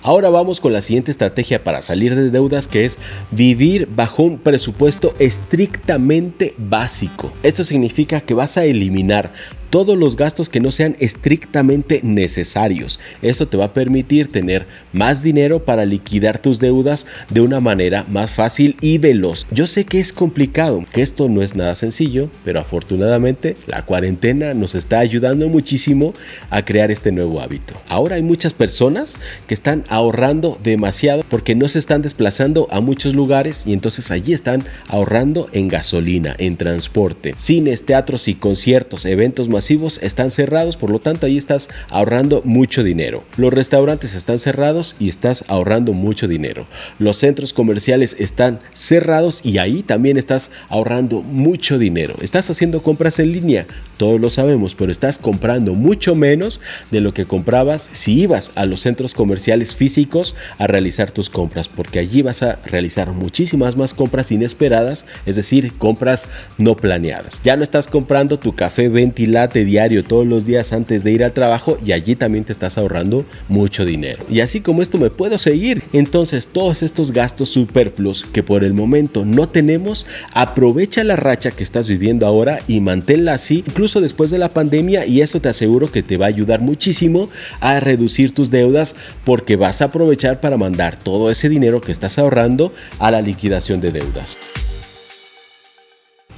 Ahora 0.00 0.30
vamos 0.30 0.60
con 0.60 0.72
la 0.72 0.80
siguiente 0.80 1.10
estrategia 1.10 1.64
para 1.64 1.82
salir 1.82 2.14
de 2.14 2.30
deudas 2.30 2.68
que 2.68 2.84
es 2.84 2.98
vivir 3.32 3.88
bajo 3.90 4.22
un 4.22 4.38
presupuesto 4.38 5.14
estrictamente 5.18 6.54
básico. 6.56 7.32
Esto 7.42 7.64
significa 7.64 8.20
que 8.20 8.32
vas 8.32 8.56
a 8.56 8.64
eliminar 8.64 9.32
todos 9.70 9.96
los 9.98 10.16
gastos 10.16 10.48
que 10.48 10.60
no 10.60 10.70
sean 10.70 10.96
estrictamente 10.98 12.00
necesarios. 12.02 13.00
Esto 13.22 13.48
te 13.48 13.56
va 13.56 13.66
a 13.66 13.72
permitir 13.72 14.30
tener 14.30 14.66
más 14.92 15.22
dinero 15.22 15.64
para 15.64 15.84
liquidar 15.84 16.38
tus 16.38 16.60
deudas 16.60 17.06
de 17.30 17.40
una 17.40 17.60
manera 17.60 18.04
más 18.08 18.30
fácil 18.30 18.76
y 18.80 18.98
veloz. 18.98 19.46
Yo 19.50 19.66
sé 19.66 19.84
que 19.84 20.00
es 20.00 20.12
complicado, 20.12 20.84
que 20.92 21.02
esto 21.02 21.28
no 21.28 21.42
es 21.42 21.56
nada 21.56 21.74
sencillo, 21.74 22.30
pero 22.44 22.60
afortunadamente 22.60 23.56
la 23.66 23.84
cuarentena 23.84 24.54
nos 24.54 24.74
está 24.74 24.98
ayudando 25.00 25.48
muchísimo 25.48 26.14
a 26.50 26.64
crear 26.64 26.90
este 26.90 27.12
nuevo 27.12 27.40
hábito. 27.40 27.74
Ahora 27.88 28.16
hay 28.16 28.22
muchas 28.22 28.52
personas 28.52 29.16
que 29.46 29.54
están 29.54 29.84
ahorrando 29.88 30.58
demasiado 30.62 31.22
porque 31.28 31.54
no 31.54 31.68
se 31.68 31.78
están 31.78 32.02
desplazando 32.02 32.68
a 32.70 32.80
muchos 32.80 33.14
lugares 33.14 33.66
y 33.66 33.72
entonces 33.72 34.10
allí 34.10 34.32
están 34.32 34.64
ahorrando 34.88 35.48
en 35.52 35.68
gasolina, 35.68 36.34
en 36.38 36.56
transporte, 36.56 37.34
cines, 37.36 37.84
teatros 37.84 38.28
y 38.28 38.34
conciertos, 38.34 39.04
eventos 39.04 39.48
masivos 39.58 39.98
están 40.04 40.30
cerrados, 40.30 40.76
por 40.76 40.90
lo 40.90 41.00
tanto 41.00 41.26
ahí 41.26 41.36
estás 41.36 41.68
ahorrando 41.90 42.42
mucho 42.44 42.84
dinero. 42.84 43.24
Los 43.36 43.52
restaurantes 43.52 44.14
están 44.14 44.38
cerrados 44.38 44.94
y 45.00 45.08
estás 45.08 45.44
ahorrando 45.48 45.94
mucho 45.94 46.28
dinero. 46.28 46.68
Los 47.00 47.16
centros 47.16 47.52
comerciales 47.52 48.14
están 48.20 48.60
cerrados 48.72 49.40
y 49.42 49.58
ahí 49.58 49.82
también 49.82 50.16
estás 50.16 50.52
ahorrando 50.68 51.22
mucho 51.22 51.76
dinero. 51.76 52.14
Estás 52.20 52.48
haciendo 52.50 52.84
compras 52.84 53.18
en 53.18 53.32
línea, 53.32 53.66
todos 53.96 54.20
lo 54.20 54.30
sabemos, 54.30 54.76
pero 54.76 54.92
estás 54.92 55.18
comprando 55.18 55.74
mucho 55.74 56.14
menos 56.14 56.60
de 56.92 57.00
lo 57.00 57.12
que 57.12 57.24
comprabas 57.24 57.90
si 57.92 58.12
ibas 58.20 58.52
a 58.54 58.64
los 58.64 58.82
centros 58.82 59.12
comerciales 59.12 59.74
físicos 59.74 60.36
a 60.58 60.68
realizar 60.68 61.10
tus 61.10 61.30
compras, 61.30 61.66
porque 61.66 61.98
allí 61.98 62.22
vas 62.22 62.44
a 62.44 62.60
realizar 62.64 63.10
muchísimas 63.10 63.76
más 63.76 63.92
compras 63.92 64.30
inesperadas, 64.30 65.04
es 65.26 65.34
decir, 65.34 65.72
compras 65.78 66.28
no 66.58 66.76
planeadas. 66.76 67.40
Ya 67.42 67.56
no 67.56 67.64
estás 67.64 67.88
comprando 67.88 68.38
tu 68.38 68.54
café 68.54 68.88
ventilado 68.88 69.47
diario 69.52 70.04
todos 70.04 70.26
los 70.26 70.46
días 70.46 70.72
antes 70.72 71.04
de 71.04 71.12
ir 71.12 71.24
al 71.24 71.32
trabajo 71.32 71.78
y 71.84 71.92
allí 71.92 72.16
también 72.16 72.44
te 72.44 72.52
estás 72.52 72.78
ahorrando 72.78 73.24
mucho 73.48 73.84
dinero. 73.84 74.24
Y 74.28 74.40
así 74.40 74.60
como 74.60 74.82
esto 74.82 74.98
me 74.98 75.10
puedo 75.10 75.38
seguir. 75.38 75.82
Entonces 75.92 76.46
todos 76.46 76.82
estos 76.82 77.12
gastos 77.12 77.50
superfluos 77.50 78.24
que 78.32 78.42
por 78.42 78.64
el 78.64 78.74
momento 78.74 79.24
no 79.24 79.48
tenemos, 79.48 80.06
aprovecha 80.32 81.04
la 81.04 81.16
racha 81.16 81.50
que 81.50 81.64
estás 81.64 81.88
viviendo 81.88 82.26
ahora 82.26 82.60
y 82.68 82.80
manténla 82.80 83.34
así 83.34 83.64
incluso 83.66 84.00
después 84.00 84.30
de 84.30 84.38
la 84.38 84.48
pandemia 84.48 85.06
y 85.06 85.22
eso 85.22 85.40
te 85.40 85.48
aseguro 85.48 85.90
que 85.90 86.02
te 86.02 86.16
va 86.16 86.26
a 86.26 86.28
ayudar 86.28 86.60
muchísimo 86.60 87.30
a 87.60 87.80
reducir 87.80 88.34
tus 88.34 88.50
deudas 88.50 88.96
porque 89.24 89.56
vas 89.56 89.82
a 89.82 89.86
aprovechar 89.86 90.40
para 90.40 90.56
mandar 90.56 90.96
todo 90.96 91.30
ese 91.30 91.48
dinero 91.48 91.80
que 91.80 91.92
estás 91.92 92.18
ahorrando 92.18 92.72
a 92.98 93.10
la 93.10 93.20
liquidación 93.20 93.80
de 93.80 93.92
deudas. 93.92 94.38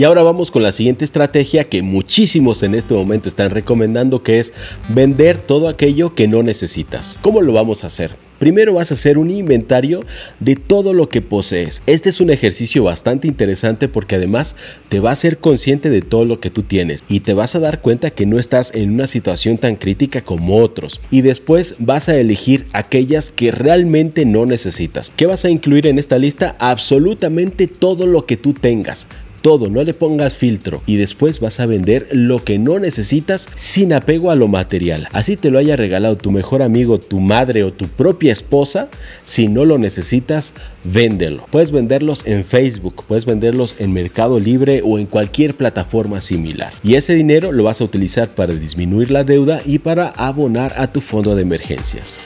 Y 0.00 0.04
ahora 0.04 0.22
vamos 0.22 0.50
con 0.50 0.62
la 0.62 0.72
siguiente 0.72 1.04
estrategia 1.04 1.64
que 1.64 1.82
muchísimos 1.82 2.62
en 2.62 2.74
este 2.74 2.94
momento 2.94 3.28
están 3.28 3.50
recomendando, 3.50 4.22
que 4.22 4.38
es 4.38 4.54
vender 4.88 5.36
todo 5.36 5.68
aquello 5.68 6.14
que 6.14 6.26
no 6.26 6.42
necesitas. 6.42 7.18
¿Cómo 7.20 7.42
lo 7.42 7.52
vamos 7.52 7.84
a 7.84 7.88
hacer? 7.88 8.12
Primero 8.38 8.72
vas 8.72 8.90
a 8.90 8.94
hacer 8.94 9.18
un 9.18 9.28
inventario 9.28 10.00
de 10.38 10.56
todo 10.56 10.94
lo 10.94 11.10
que 11.10 11.20
posees. 11.20 11.82
Este 11.84 12.08
es 12.08 12.22
un 12.22 12.30
ejercicio 12.30 12.82
bastante 12.82 13.28
interesante 13.28 13.88
porque 13.88 14.14
además 14.14 14.56
te 14.88 15.00
va 15.00 15.10
a 15.10 15.12
hacer 15.12 15.36
consciente 15.36 15.90
de 15.90 16.00
todo 16.00 16.24
lo 16.24 16.40
que 16.40 16.48
tú 16.48 16.62
tienes 16.62 17.04
y 17.06 17.20
te 17.20 17.34
vas 17.34 17.54
a 17.54 17.60
dar 17.60 17.82
cuenta 17.82 18.08
que 18.08 18.24
no 18.24 18.38
estás 18.38 18.74
en 18.74 18.92
una 18.92 19.06
situación 19.06 19.58
tan 19.58 19.76
crítica 19.76 20.22
como 20.22 20.60
otros. 20.60 21.02
Y 21.10 21.20
después 21.20 21.74
vas 21.78 22.08
a 22.08 22.16
elegir 22.16 22.64
aquellas 22.72 23.30
que 23.30 23.52
realmente 23.52 24.24
no 24.24 24.46
necesitas. 24.46 25.12
¿Qué 25.14 25.26
vas 25.26 25.44
a 25.44 25.50
incluir 25.50 25.86
en 25.86 25.98
esta 25.98 26.16
lista? 26.16 26.56
Absolutamente 26.58 27.66
todo 27.66 28.06
lo 28.06 28.24
que 28.24 28.38
tú 28.38 28.54
tengas 28.54 29.06
todo, 29.40 29.68
no 29.68 29.82
le 29.82 29.94
pongas 29.94 30.36
filtro 30.36 30.82
y 30.86 30.96
después 30.96 31.40
vas 31.40 31.60
a 31.60 31.66
vender 31.66 32.08
lo 32.12 32.44
que 32.44 32.58
no 32.58 32.78
necesitas 32.78 33.48
sin 33.54 33.92
apego 33.92 34.30
a 34.30 34.36
lo 34.36 34.48
material. 34.48 35.08
Así 35.12 35.36
te 35.36 35.50
lo 35.50 35.58
haya 35.58 35.76
regalado 35.76 36.16
tu 36.16 36.30
mejor 36.30 36.62
amigo, 36.62 36.98
tu 36.98 37.20
madre 37.20 37.64
o 37.64 37.72
tu 37.72 37.86
propia 37.86 38.32
esposa, 38.32 38.88
si 39.24 39.48
no 39.48 39.64
lo 39.64 39.78
necesitas, 39.78 40.54
véndelo. 40.84 41.46
Puedes 41.50 41.72
venderlos 41.72 42.26
en 42.26 42.44
Facebook, 42.44 43.04
puedes 43.06 43.26
venderlos 43.26 43.76
en 43.78 43.92
Mercado 43.92 44.40
Libre 44.40 44.82
o 44.84 44.98
en 44.98 45.06
cualquier 45.06 45.54
plataforma 45.54 46.20
similar. 46.20 46.72
Y 46.82 46.94
ese 46.94 47.14
dinero 47.14 47.52
lo 47.52 47.64
vas 47.64 47.80
a 47.80 47.84
utilizar 47.84 48.34
para 48.34 48.54
disminuir 48.54 49.10
la 49.10 49.24
deuda 49.24 49.62
y 49.64 49.78
para 49.78 50.08
abonar 50.08 50.74
a 50.76 50.92
tu 50.92 51.00
fondo 51.00 51.34
de 51.34 51.42
emergencias. 51.42 52.18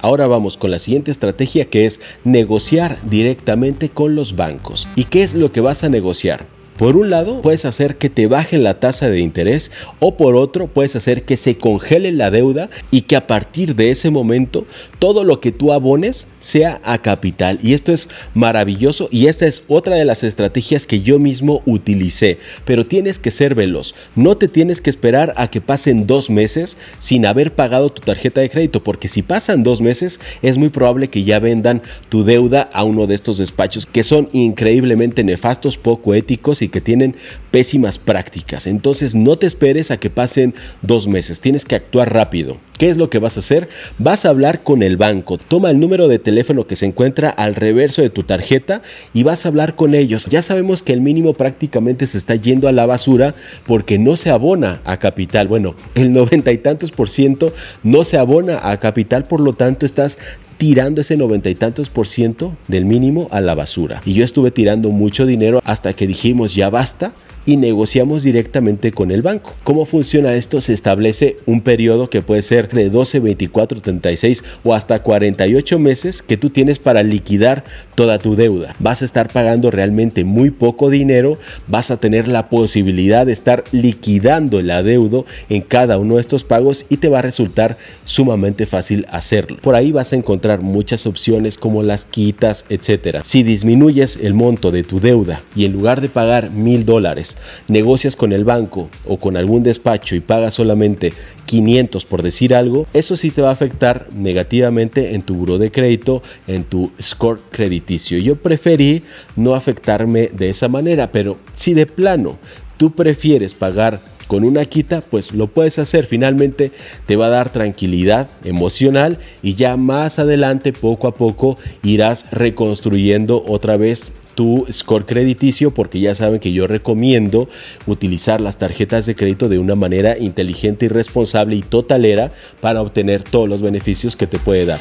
Ahora 0.00 0.26
vamos 0.26 0.56
con 0.56 0.70
la 0.70 0.78
siguiente 0.78 1.10
estrategia 1.10 1.64
que 1.64 1.84
es 1.84 2.00
negociar 2.24 2.98
directamente 3.02 3.88
con 3.88 4.14
los 4.14 4.36
bancos. 4.36 4.86
¿Y 4.94 5.04
qué 5.04 5.22
es 5.22 5.34
lo 5.34 5.50
que 5.50 5.60
vas 5.60 5.82
a 5.84 5.88
negociar? 5.88 6.46
Por 6.78 6.96
un 6.96 7.10
lado, 7.10 7.42
puedes 7.42 7.64
hacer 7.64 7.96
que 7.96 8.08
te 8.08 8.28
bajen 8.28 8.62
la 8.62 8.78
tasa 8.78 9.10
de 9.10 9.18
interés 9.18 9.72
o 9.98 10.16
por 10.16 10.36
otro, 10.36 10.68
puedes 10.68 10.94
hacer 10.94 11.24
que 11.24 11.36
se 11.36 11.58
congele 11.58 12.12
la 12.12 12.30
deuda 12.30 12.70
y 12.92 13.02
que 13.02 13.16
a 13.16 13.26
partir 13.26 13.74
de 13.74 13.90
ese 13.90 14.10
momento 14.10 14.64
todo 15.00 15.24
lo 15.24 15.40
que 15.40 15.50
tú 15.50 15.72
abones 15.72 16.28
sea 16.38 16.80
a 16.84 16.98
capital. 16.98 17.58
Y 17.62 17.74
esto 17.74 17.92
es 17.92 18.08
maravilloso 18.34 19.08
y 19.10 19.26
esta 19.26 19.46
es 19.46 19.62
otra 19.68 19.96
de 19.96 20.04
las 20.04 20.24
estrategias 20.24 20.86
que 20.86 21.00
yo 21.00 21.18
mismo 21.18 21.62
utilicé. 21.66 22.38
Pero 22.64 22.86
tienes 22.86 23.18
que 23.18 23.30
ser 23.30 23.54
veloz. 23.54 23.94
No 24.14 24.36
te 24.36 24.48
tienes 24.48 24.80
que 24.80 24.90
esperar 24.90 25.34
a 25.36 25.48
que 25.48 25.60
pasen 25.60 26.06
dos 26.06 26.30
meses 26.30 26.76
sin 26.98 27.26
haber 27.26 27.54
pagado 27.54 27.90
tu 27.90 28.02
tarjeta 28.02 28.40
de 28.40 28.50
crédito, 28.50 28.82
porque 28.82 29.08
si 29.08 29.22
pasan 29.22 29.62
dos 29.62 29.80
meses 29.80 30.20
es 30.42 30.58
muy 30.58 30.68
probable 30.68 31.08
que 31.08 31.24
ya 31.24 31.38
vendan 31.38 31.82
tu 32.08 32.24
deuda 32.24 32.68
a 32.72 32.84
uno 32.84 33.06
de 33.06 33.14
estos 33.14 33.38
despachos 33.38 33.86
que 33.86 34.04
son 34.04 34.28
increíblemente 34.32 35.24
nefastos, 35.24 35.76
poco 35.76 36.14
éticos 36.14 36.62
y 36.62 36.68
que 36.68 36.80
tienen 36.80 37.16
pésimas 37.50 37.98
prácticas. 37.98 38.66
Entonces 38.66 39.14
no 39.14 39.36
te 39.36 39.46
esperes 39.46 39.90
a 39.90 39.98
que 39.98 40.10
pasen 40.10 40.54
dos 40.82 41.06
meses, 41.06 41.40
tienes 41.40 41.64
que 41.64 41.76
actuar 41.76 42.12
rápido. 42.12 42.58
¿Qué 42.78 42.88
es 42.88 42.96
lo 42.96 43.10
que 43.10 43.18
vas 43.18 43.36
a 43.36 43.40
hacer? 43.40 43.68
Vas 43.98 44.24
a 44.24 44.28
hablar 44.28 44.62
con 44.62 44.82
el 44.82 44.96
banco. 44.96 45.36
Toma 45.38 45.70
el 45.70 45.80
número 45.80 46.06
de 46.06 46.18
teléfono 46.28 46.66
que 46.66 46.76
se 46.76 46.84
encuentra 46.84 47.30
al 47.30 47.54
reverso 47.54 48.02
de 48.02 48.10
tu 48.10 48.22
tarjeta 48.22 48.82
y 49.14 49.22
vas 49.22 49.46
a 49.46 49.48
hablar 49.48 49.76
con 49.76 49.94
ellos. 49.94 50.26
Ya 50.26 50.42
sabemos 50.42 50.82
que 50.82 50.92
el 50.92 51.00
mínimo 51.00 51.32
prácticamente 51.32 52.06
se 52.06 52.18
está 52.18 52.34
yendo 52.34 52.68
a 52.68 52.72
la 52.72 52.84
basura 52.84 53.34
porque 53.66 53.98
no 53.98 54.14
se 54.14 54.28
abona 54.28 54.82
a 54.84 54.98
capital. 54.98 55.48
Bueno, 55.48 55.74
el 55.94 56.12
noventa 56.12 56.52
y 56.52 56.58
tantos 56.58 56.90
por 56.90 57.08
ciento 57.08 57.54
no 57.82 58.04
se 58.04 58.18
abona 58.18 58.60
a 58.70 58.78
capital, 58.78 59.24
por 59.24 59.40
lo 59.40 59.54
tanto 59.54 59.86
estás 59.86 60.18
tirando 60.58 61.00
ese 61.00 61.16
noventa 61.16 61.48
y 61.48 61.54
tantos 61.54 61.88
por 61.88 62.06
ciento 62.06 62.54
del 62.66 62.84
mínimo 62.84 63.28
a 63.30 63.40
la 63.40 63.54
basura. 63.54 64.02
Y 64.04 64.12
yo 64.12 64.22
estuve 64.22 64.50
tirando 64.50 64.90
mucho 64.90 65.24
dinero 65.24 65.62
hasta 65.64 65.94
que 65.94 66.06
dijimos 66.06 66.54
ya 66.54 66.68
basta 66.68 67.12
y 67.48 67.56
negociamos 67.56 68.24
directamente 68.24 68.92
con 68.92 69.10
el 69.10 69.22
banco. 69.22 69.54
¿Cómo 69.64 69.86
funciona 69.86 70.34
esto? 70.34 70.60
Se 70.60 70.74
establece 70.74 71.36
un 71.46 71.62
periodo 71.62 72.10
que 72.10 72.20
puede 72.20 72.42
ser 72.42 72.68
de 72.68 72.90
12, 72.90 73.20
24, 73.20 73.80
36 73.80 74.44
o 74.64 74.74
hasta 74.74 75.02
48 75.02 75.78
meses 75.78 76.20
que 76.20 76.36
tú 76.36 76.50
tienes 76.50 76.78
para 76.78 77.02
liquidar 77.02 77.64
toda 77.94 78.18
tu 78.18 78.36
deuda. 78.36 78.76
Vas 78.80 79.00
a 79.00 79.06
estar 79.06 79.32
pagando 79.32 79.70
realmente 79.70 80.24
muy 80.24 80.50
poco 80.50 80.90
dinero, 80.90 81.38
vas 81.68 81.90
a 81.90 81.96
tener 81.96 82.28
la 82.28 82.50
posibilidad 82.50 83.24
de 83.24 83.32
estar 83.32 83.64
liquidando 83.72 84.60
el 84.60 84.70
adeudo 84.70 85.24
en 85.48 85.62
cada 85.62 85.96
uno 85.96 86.16
de 86.16 86.20
estos 86.20 86.44
pagos 86.44 86.84
y 86.90 86.98
te 86.98 87.08
va 87.08 87.20
a 87.20 87.22
resultar 87.22 87.78
sumamente 88.04 88.66
fácil 88.66 89.06
hacerlo. 89.10 89.56
Por 89.62 89.74
ahí 89.74 89.90
vas 89.90 90.12
a 90.12 90.16
encontrar 90.16 90.60
muchas 90.60 91.06
opciones 91.06 91.56
como 91.56 91.82
las 91.82 92.04
quitas, 92.04 92.66
etcétera. 92.68 93.22
Si 93.22 93.42
disminuyes 93.42 94.18
el 94.22 94.34
monto 94.34 94.70
de 94.70 94.82
tu 94.82 95.00
deuda 95.00 95.40
y 95.56 95.64
en 95.64 95.72
lugar 95.72 96.02
de 96.02 96.10
pagar 96.10 96.50
mil 96.50 96.84
dólares 96.84 97.37
negocias 97.68 98.16
con 98.16 98.32
el 98.32 98.44
banco 98.44 98.88
o 99.06 99.18
con 99.18 99.36
algún 99.36 99.62
despacho 99.62 100.14
y 100.14 100.20
pagas 100.20 100.54
solamente 100.54 101.12
500 101.46 102.04
por 102.04 102.22
decir 102.22 102.54
algo, 102.54 102.86
eso 102.92 103.16
sí 103.16 103.30
te 103.30 103.42
va 103.42 103.50
a 103.50 103.52
afectar 103.52 104.06
negativamente 104.14 105.14
en 105.14 105.22
tu 105.22 105.34
buro 105.34 105.58
de 105.58 105.70
crédito, 105.70 106.22
en 106.46 106.64
tu 106.64 106.92
score 107.00 107.40
crediticio. 107.50 108.18
Yo 108.18 108.36
preferí 108.36 109.02
no 109.36 109.54
afectarme 109.54 110.28
de 110.28 110.50
esa 110.50 110.68
manera, 110.68 111.10
pero 111.10 111.38
si 111.54 111.74
de 111.74 111.86
plano 111.86 112.38
tú 112.76 112.92
prefieres 112.92 113.54
pagar 113.54 114.00
con 114.28 114.44
una 114.44 114.66
quita, 114.66 115.00
pues 115.00 115.32
lo 115.32 115.48
puedes 115.48 115.78
hacer. 115.78 116.06
Finalmente 116.06 116.70
te 117.06 117.16
va 117.16 117.26
a 117.26 117.30
dar 117.30 117.50
tranquilidad 117.50 118.28
emocional 118.44 119.18
y 119.42 119.54
ya 119.54 119.76
más 119.76 120.18
adelante, 120.20 120.72
poco 120.72 121.08
a 121.08 121.14
poco, 121.14 121.58
irás 121.82 122.26
reconstruyendo 122.30 123.42
otra 123.48 123.76
vez 123.76 124.12
tu 124.38 124.66
score 124.70 125.04
crediticio 125.04 125.74
porque 125.74 125.98
ya 125.98 126.14
saben 126.14 126.38
que 126.38 126.52
yo 126.52 126.68
recomiendo 126.68 127.48
utilizar 127.88 128.40
las 128.40 128.56
tarjetas 128.56 129.04
de 129.04 129.16
crédito 129.16 129.48
de 129.48 129.58
una 129.58 129.74
manera 129.74 130.16
inteligente 130.16 130.84
y 130.84 130.88
responsable 130.88 131.56
y 131.56 131.62
totalera 131.62 132.30
para 132.60 132.80
obtener 132.80 133.24
todos 133.24 133.48
los 133.48 133.62
beneficios 133.62 134.14
que 134.14 134.28
te 134.28 134.38
puede 134.38 134.64
dar. 134.64 134.78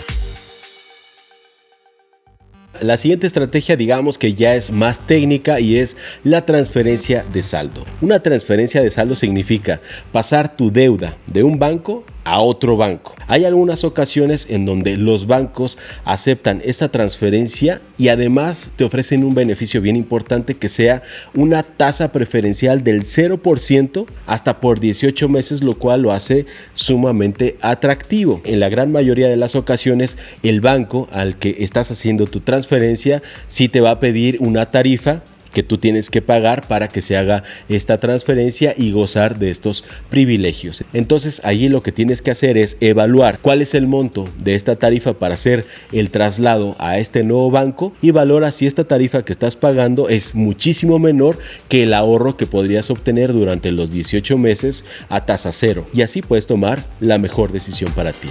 La 2.82 2.98
siguiente 2.98 3.26
estrategia 3.26 3.76
digamos 3.76 4.20
que 4.20 4.36
ya 4.36 4.54
es 4.54 4.70
más 4.70 5.08
técnica 5.08 5.60
y 5.60 5.78
es 5.78 5.98
la 6.24 6.46
transferencia 6.46 7.26
de 7.34 7.42
saldo. 7.42 7.84
Una 8.02 8.20
transferencia 8.20 8.84
de 8.84 8.92
saldo 8.92 9.16
significa 9.16 9.82
pasar 10.12 10.56
tu 10.56 10.72
deuda 10.72 11.18
de 11.26 11.42
un 11.42 11.58
banco 11.58 12.04
a 12.28 12.42
otro 12.42 12.76
banco. 12.76 13.16
Hay 13.28 13.46
algunas 13.46 13.86
ocasiones 13.86 14.48
en 14.50 14.66
donde 14.66 14.98
los 14.98 15.28
bancos 15.28 15.78
aceptan 16.04 16.62
esta 16.66 16.90
transferencia 16.90 17.80
y 17.98 18.10
además 18.10 18.74
te 18.76 18.84
ofrecen 18.84 19.24
un 19.24 19.34
beneficio 19.34 19.80
bien 19.80 19.96
importante 19.96 20.56
que 20.56 20.68
sea 20.68 21.04
una 21.34 21.64
tasa 21.64 22.12
preferencial 22.12 22.84
del 22.84 23.04
0% 23.04 24.06
hasta 24.26 24.60
por 24.60 24.82
18 24.82 25.30
meses, 25.30 25.64
lo 25.64 25.76
cual 25.76 26.02
lo 26.02 26.12
hace 26.12 26.46
sumamente 26.74 27.56
atractivo. 27.62 28.42
En 28.44 28.60
la 28.60 28.68
gran 28.68 28.92
mayoría 28.92 29.30
de 29.30 29.38
las 29.38 29.56
ocasiones, 29.56 30.18
el 30.44 30.60
banco 30.60 31.08
al 31.14 31.38
que 31.38 31.56
estás 31.60 31.92
haciendo 31.92 32.28
tu 32.28 32.42
transferencia 32.42 33.24
sí 33.48 33.70
te 33.70 33.80
va 33.80 33.92
a 33.92 34.00
pedir 34.02 34.38
una 34.42 34.70
tarifa 34.70 35.22
tú 35.64 35.78
tienes 35.78 36.10
que 36.10 36.22
pagar 36.22 36.68
para 36.68 36.88
que 36.88 37.02
se 37.02 37.18
haga 37.18 37.44
esta 37.70 37.98
transferencia 37.98 38.74
y 38.78 38.92
gozar 38.92 39.40
de 39.40 39.50
estos 39.50 39.84
privilegios. 40.10 40.84
Entonces 40.94 41.42
allí 41.44 41.70
lo 41.70 41.82
que 41.82 41.92
tienes 41.92 42.22
que 42.22 42.32
hacer 42.32 42.58
es 42.58 42.78
evaluar 42.80 43.40
cuál 43.42 43.62
es 43.62 43.74
el 43.74 43.88
monto 43.88 44.26
de 44.38 44.56
esta 44.56 44.76
tarifa 44.76 45.14
para 45.14 45.36
hacer 45.36 45.66
el 45.92 46.10
traslado 46.10 46.76
a 46.80 46.98
este 46.98 47.24
nuevo 47.24 47.52
banco 47.52 47.94
y 48.02 48.12
valora 48.12 48.52
si 48.52 48.66
esta 48.66 48.84
tarifa 48.84 49.24
que 49.24 49.34
estás 49.34 49.56
pagando 49.56 50.10
es 50.10 50.36
muchísimo 50.36 51.00
menor 51.00 51.38
que 51.70 51.84
el 51.84 51.94
ahorro 51.94 52.38
que 52.38 52.48
podrías 52.48 52.90
obtener 52.90 53.34
durante 53.34 53.72
los 53.72 53.92
18 53.92 54.38
meses 54.38 54.86
a 55.10 55.26
tasa 55.26 55.52
cero 55.52 55.88
y 55.94 56.02
así 56.02 56.22
puedes 56.22 56.48
tomar 56.48 56.84
la 57.00 57.18
mejor 57.18 57.52
decisión 57.52 57.92
para 57.94 58.12
ti. 58.12 58.30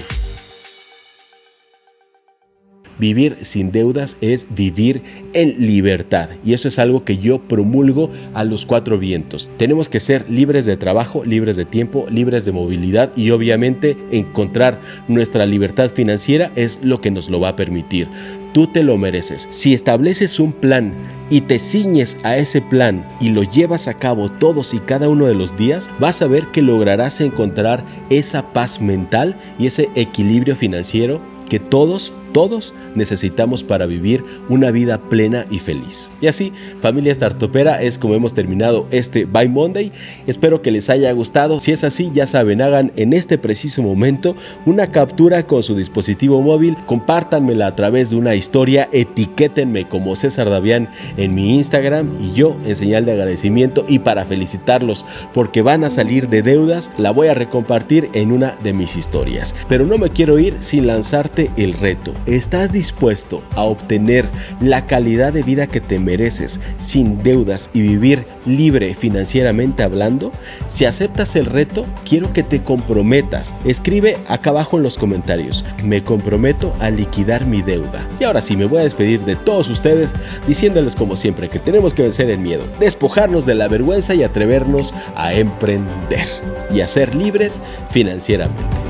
Vivir 2.98 3.36
sin 3.42 3.72
deudas 3.72 4.16
es 4.20 4.46
vivir 4.48 5.02
en 5.34 5.66
libertad 5.66 6.30
y 6.44 6.54
eso 6.54 6.68
es 6.68 6.78
algo 6.78 7.04
que 7.04 7.18
yo 7.18 7.38
promulgo 7.38 8.10
a 8.32 8.42
los 8.44 8.64
cuatro 8.64 8.98
vientos. 8.98 9.50
Tenemos 9.58 9.88
que 9.88 10.00
ser 10.00 10.28
libres 10.30 10.64
de 10.64 10.76
trabajo, 10.76 11.24
libres 11.24 11.56
de 11.56 11.66
tiempo, 11.66 12.06
libres 12.10 12.44
de 12.44 12.52
movilidad 12.52 13.12
y 13.16 13.30
obviamente 13.30 13.96
encontrar 14.12 14.80
nuestra 15.08 15.44
libertad 15.44 15.90
financiera 15.90 16.52
es 16.56 16.80
lo 16.82 17.00
que 17.00 17.10
nos 17.10 17.28
lo 17.28 17.40
va 17.40 17.50
a 17.50 17.56
permitir. 17.56 18.08
Tú 18.54 18.66
te 18.66 18.82
lo 18.82 18.96
mereces. 18.96 19.46
Si 19.50 19.74
estableces 19.74 20.40
un 20.40 20.52
plan 20.52 20.94
y 21.28 21.42
te 21.42 21.58
ciñes 21.58 22.16
a 22.22 22.38
ese 22.38 22.62
plan 22.62 23.06
y 23.20 23.28
lo 23.28 23.42
llevas 23.42 23.88
a 23.88 23.94
cabo 23.94 24.30
todos 24.30 24.72
y 24.72 24.78
cada 24.78 25.10
uno 25.10 25.26
de 25.26 25.34
los 25.34 25.58
días, 25.58 25.90
vas 25.98 26.22
a 26.22 26.26
ver 26.26 26.46
que 26.46 26.62
lograrás 26.62 27.20
encontrar 27.20 27.84
esa 28.08 28.54
paz 28.54 28.80
mental 28.80 29.36
y 29.58 29.66
ese 29.66 29.90
equilibrio 29.94 30.56
financiero 30.56 31.20
que 31.50 31.60
todos, 31.60 32.12
todos 32.36 32.74
necesitamos 32.94 33.64
para 33.64 33.86
vivir 33.86 34.22
una 34.50 34.70
vida 34.70 34.98
plena 35.08 35.46
y 35.50 35.58
feliz. 35.58 36.12
Y 36.20 36.26
así, 36.26 36.52
familia 36.82 37.14
Startupera, 37.14 37.80
es 37.80 37.96
como 37.96 38.14
hemos 38.14 38.34
terminado 38.34 38.86
este 38.90 39.24
By 39.24 39.48
Monday. 39.48 39.90
Espero 40.26 40.60
que 40.60 40.70
les 40.70 40.90
haya 40.90 41.10
gustado. 41.12 41.60
Si 41.60 41.72
es 41.72 41.82
así, 41.82 42.10
ya 42.12 42.26
saben, 42.26 42.60
hagan 42.60 42.92
en 42.96 43.14
este 43.14 43.38
preciso 43.38 43.82
momento 43.82 44.36
una 44.66 44.88
captura 44.88 45.46
con 45.46 45.62
su 45.62 45.74
dispositivo 45.74 46.42
móvil, 46.42 46.76
compártanmela 46.84 47.68
a 47.68 47.74
través 47.74 48.10
de 48.10 48.16
una 48.16 48.34
historia, 48.34 48.90
etiquétenme 48.92 49.88
como 49.88 50.14
César 50.14 50.50
Davián 50.50 50.90
en 51.16 51.34
mi 51.34 51.54
Instagram 51.54 52.18
y 52.20 52.34
yo 52.34 52.54
en 52.66 52.76
señal 52.76 53.06
de 53.06 53.12
agradecimiento 53.12 53.86
y 53.88 54.00
para 54.00 54.26
felicitarlos 54.26 55.06
porque 55.32 55.62
van 55.62 55.84
a 55.84 55.90
salir 55.90 56.28
de 56.28 56.42
deudas, 56.42 56.90
la 56.98 57.12
voy 57.12 57.28
a 57.28 57.34
recompartir 57.34 58.10
en 58.12 58.30
una 58.30 58.56
de 58.62 58.74
mis 58.74 58.94
historias. 58.94 59.54
Pero 59.70 59.86
no 59.86 59.96
me 59.96 60.10
quiero 60.10 60.38
ir 60.38 60.58
sin 60.60 60.86
lanzarte 60.86 61.50
el 61.56 61.72
reto. 61.72 62.12
¿Estás 62.26 62.72
dispuesto 62.72 63.42
a 63.54 63.62
obtener 63.62 64.24
la 64.60 64.86
calidad 64.86 65.32
de 65.32 65.42
vida 65.42 65.68
que 65.68 65.80
te 65.80 66.00
mereces 66.00 66.60
sin 66.76 67.22
deudas 67.22 67.70
y 67.72 67.82
vivir 67.82 68.24
libre 68.44 68.94
financieramente 68.94 69.84
hablando? 69.84 70.32
Si 70.66 70.84
aceptas 70.84 71.36
el 71.36 71.46
reto, 71.46 71.86
quiero 72.04 72.32
que 72.32 72.42
te 72.42 72.62
comprometas. 72.62 73.54
Escribe 73.64 74.16
acá 74.26 74.50
abajo 74.50 74.76
en 74.76 74.82
los 74.82 74.98
comentarios. 74.98 75.64
Me 75.84 76.02
comprometo 76.02 76.74
a 76.80 76.90
liquidar 76.90 77.46
mi 77.46 77.62
deuda. 77.62 78.08
Y 78.18 78.24
ahora 78.24 78.40
sí, 78.40 78.56
me 78.56 78.66
voy 78.66 78.80
a 78.80 78.84
despedir 78.84 79.24
de 79.24 79.36
todos 79.36 79.70
ustedes 79.70 80.12
diciéndoles 80.48 80.96
como 80.96 81.14
siempre 81.14 81.48
que 81.48 81.60
tenemos 81.60 81.94
que 81.94 82.02
vencer 82.02 82.30
el 82.30 82.38
miedo, 82.38 82.64
despojarnos 82.80 83.46
de 83.46 83.54
la 83.54 83.68
vergüenza 83.68 84.14
y 84.14 84.24
atrevernos 84.24 84.94
a 85.14 85.32
emprender 85.32 86.26
y 86.74 86.80
a 86.80 86.88
ser 86.88 87.14
libres 87.14 87.60
financieramente. 87.90 88.85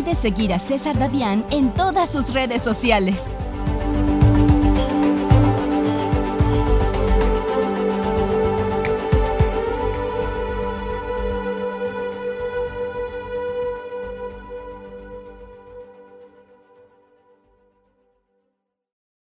Olvides 0.00 0.18
seguir 0.18 0.52
a 0.54 0.58
César 0.58 0.98
Davián 0.98 1.44
en 1.50 1.74
todas 1.74 2.08
sus 2.10 2.32
redes 2.32 2.62
sociales. 2.62 3.36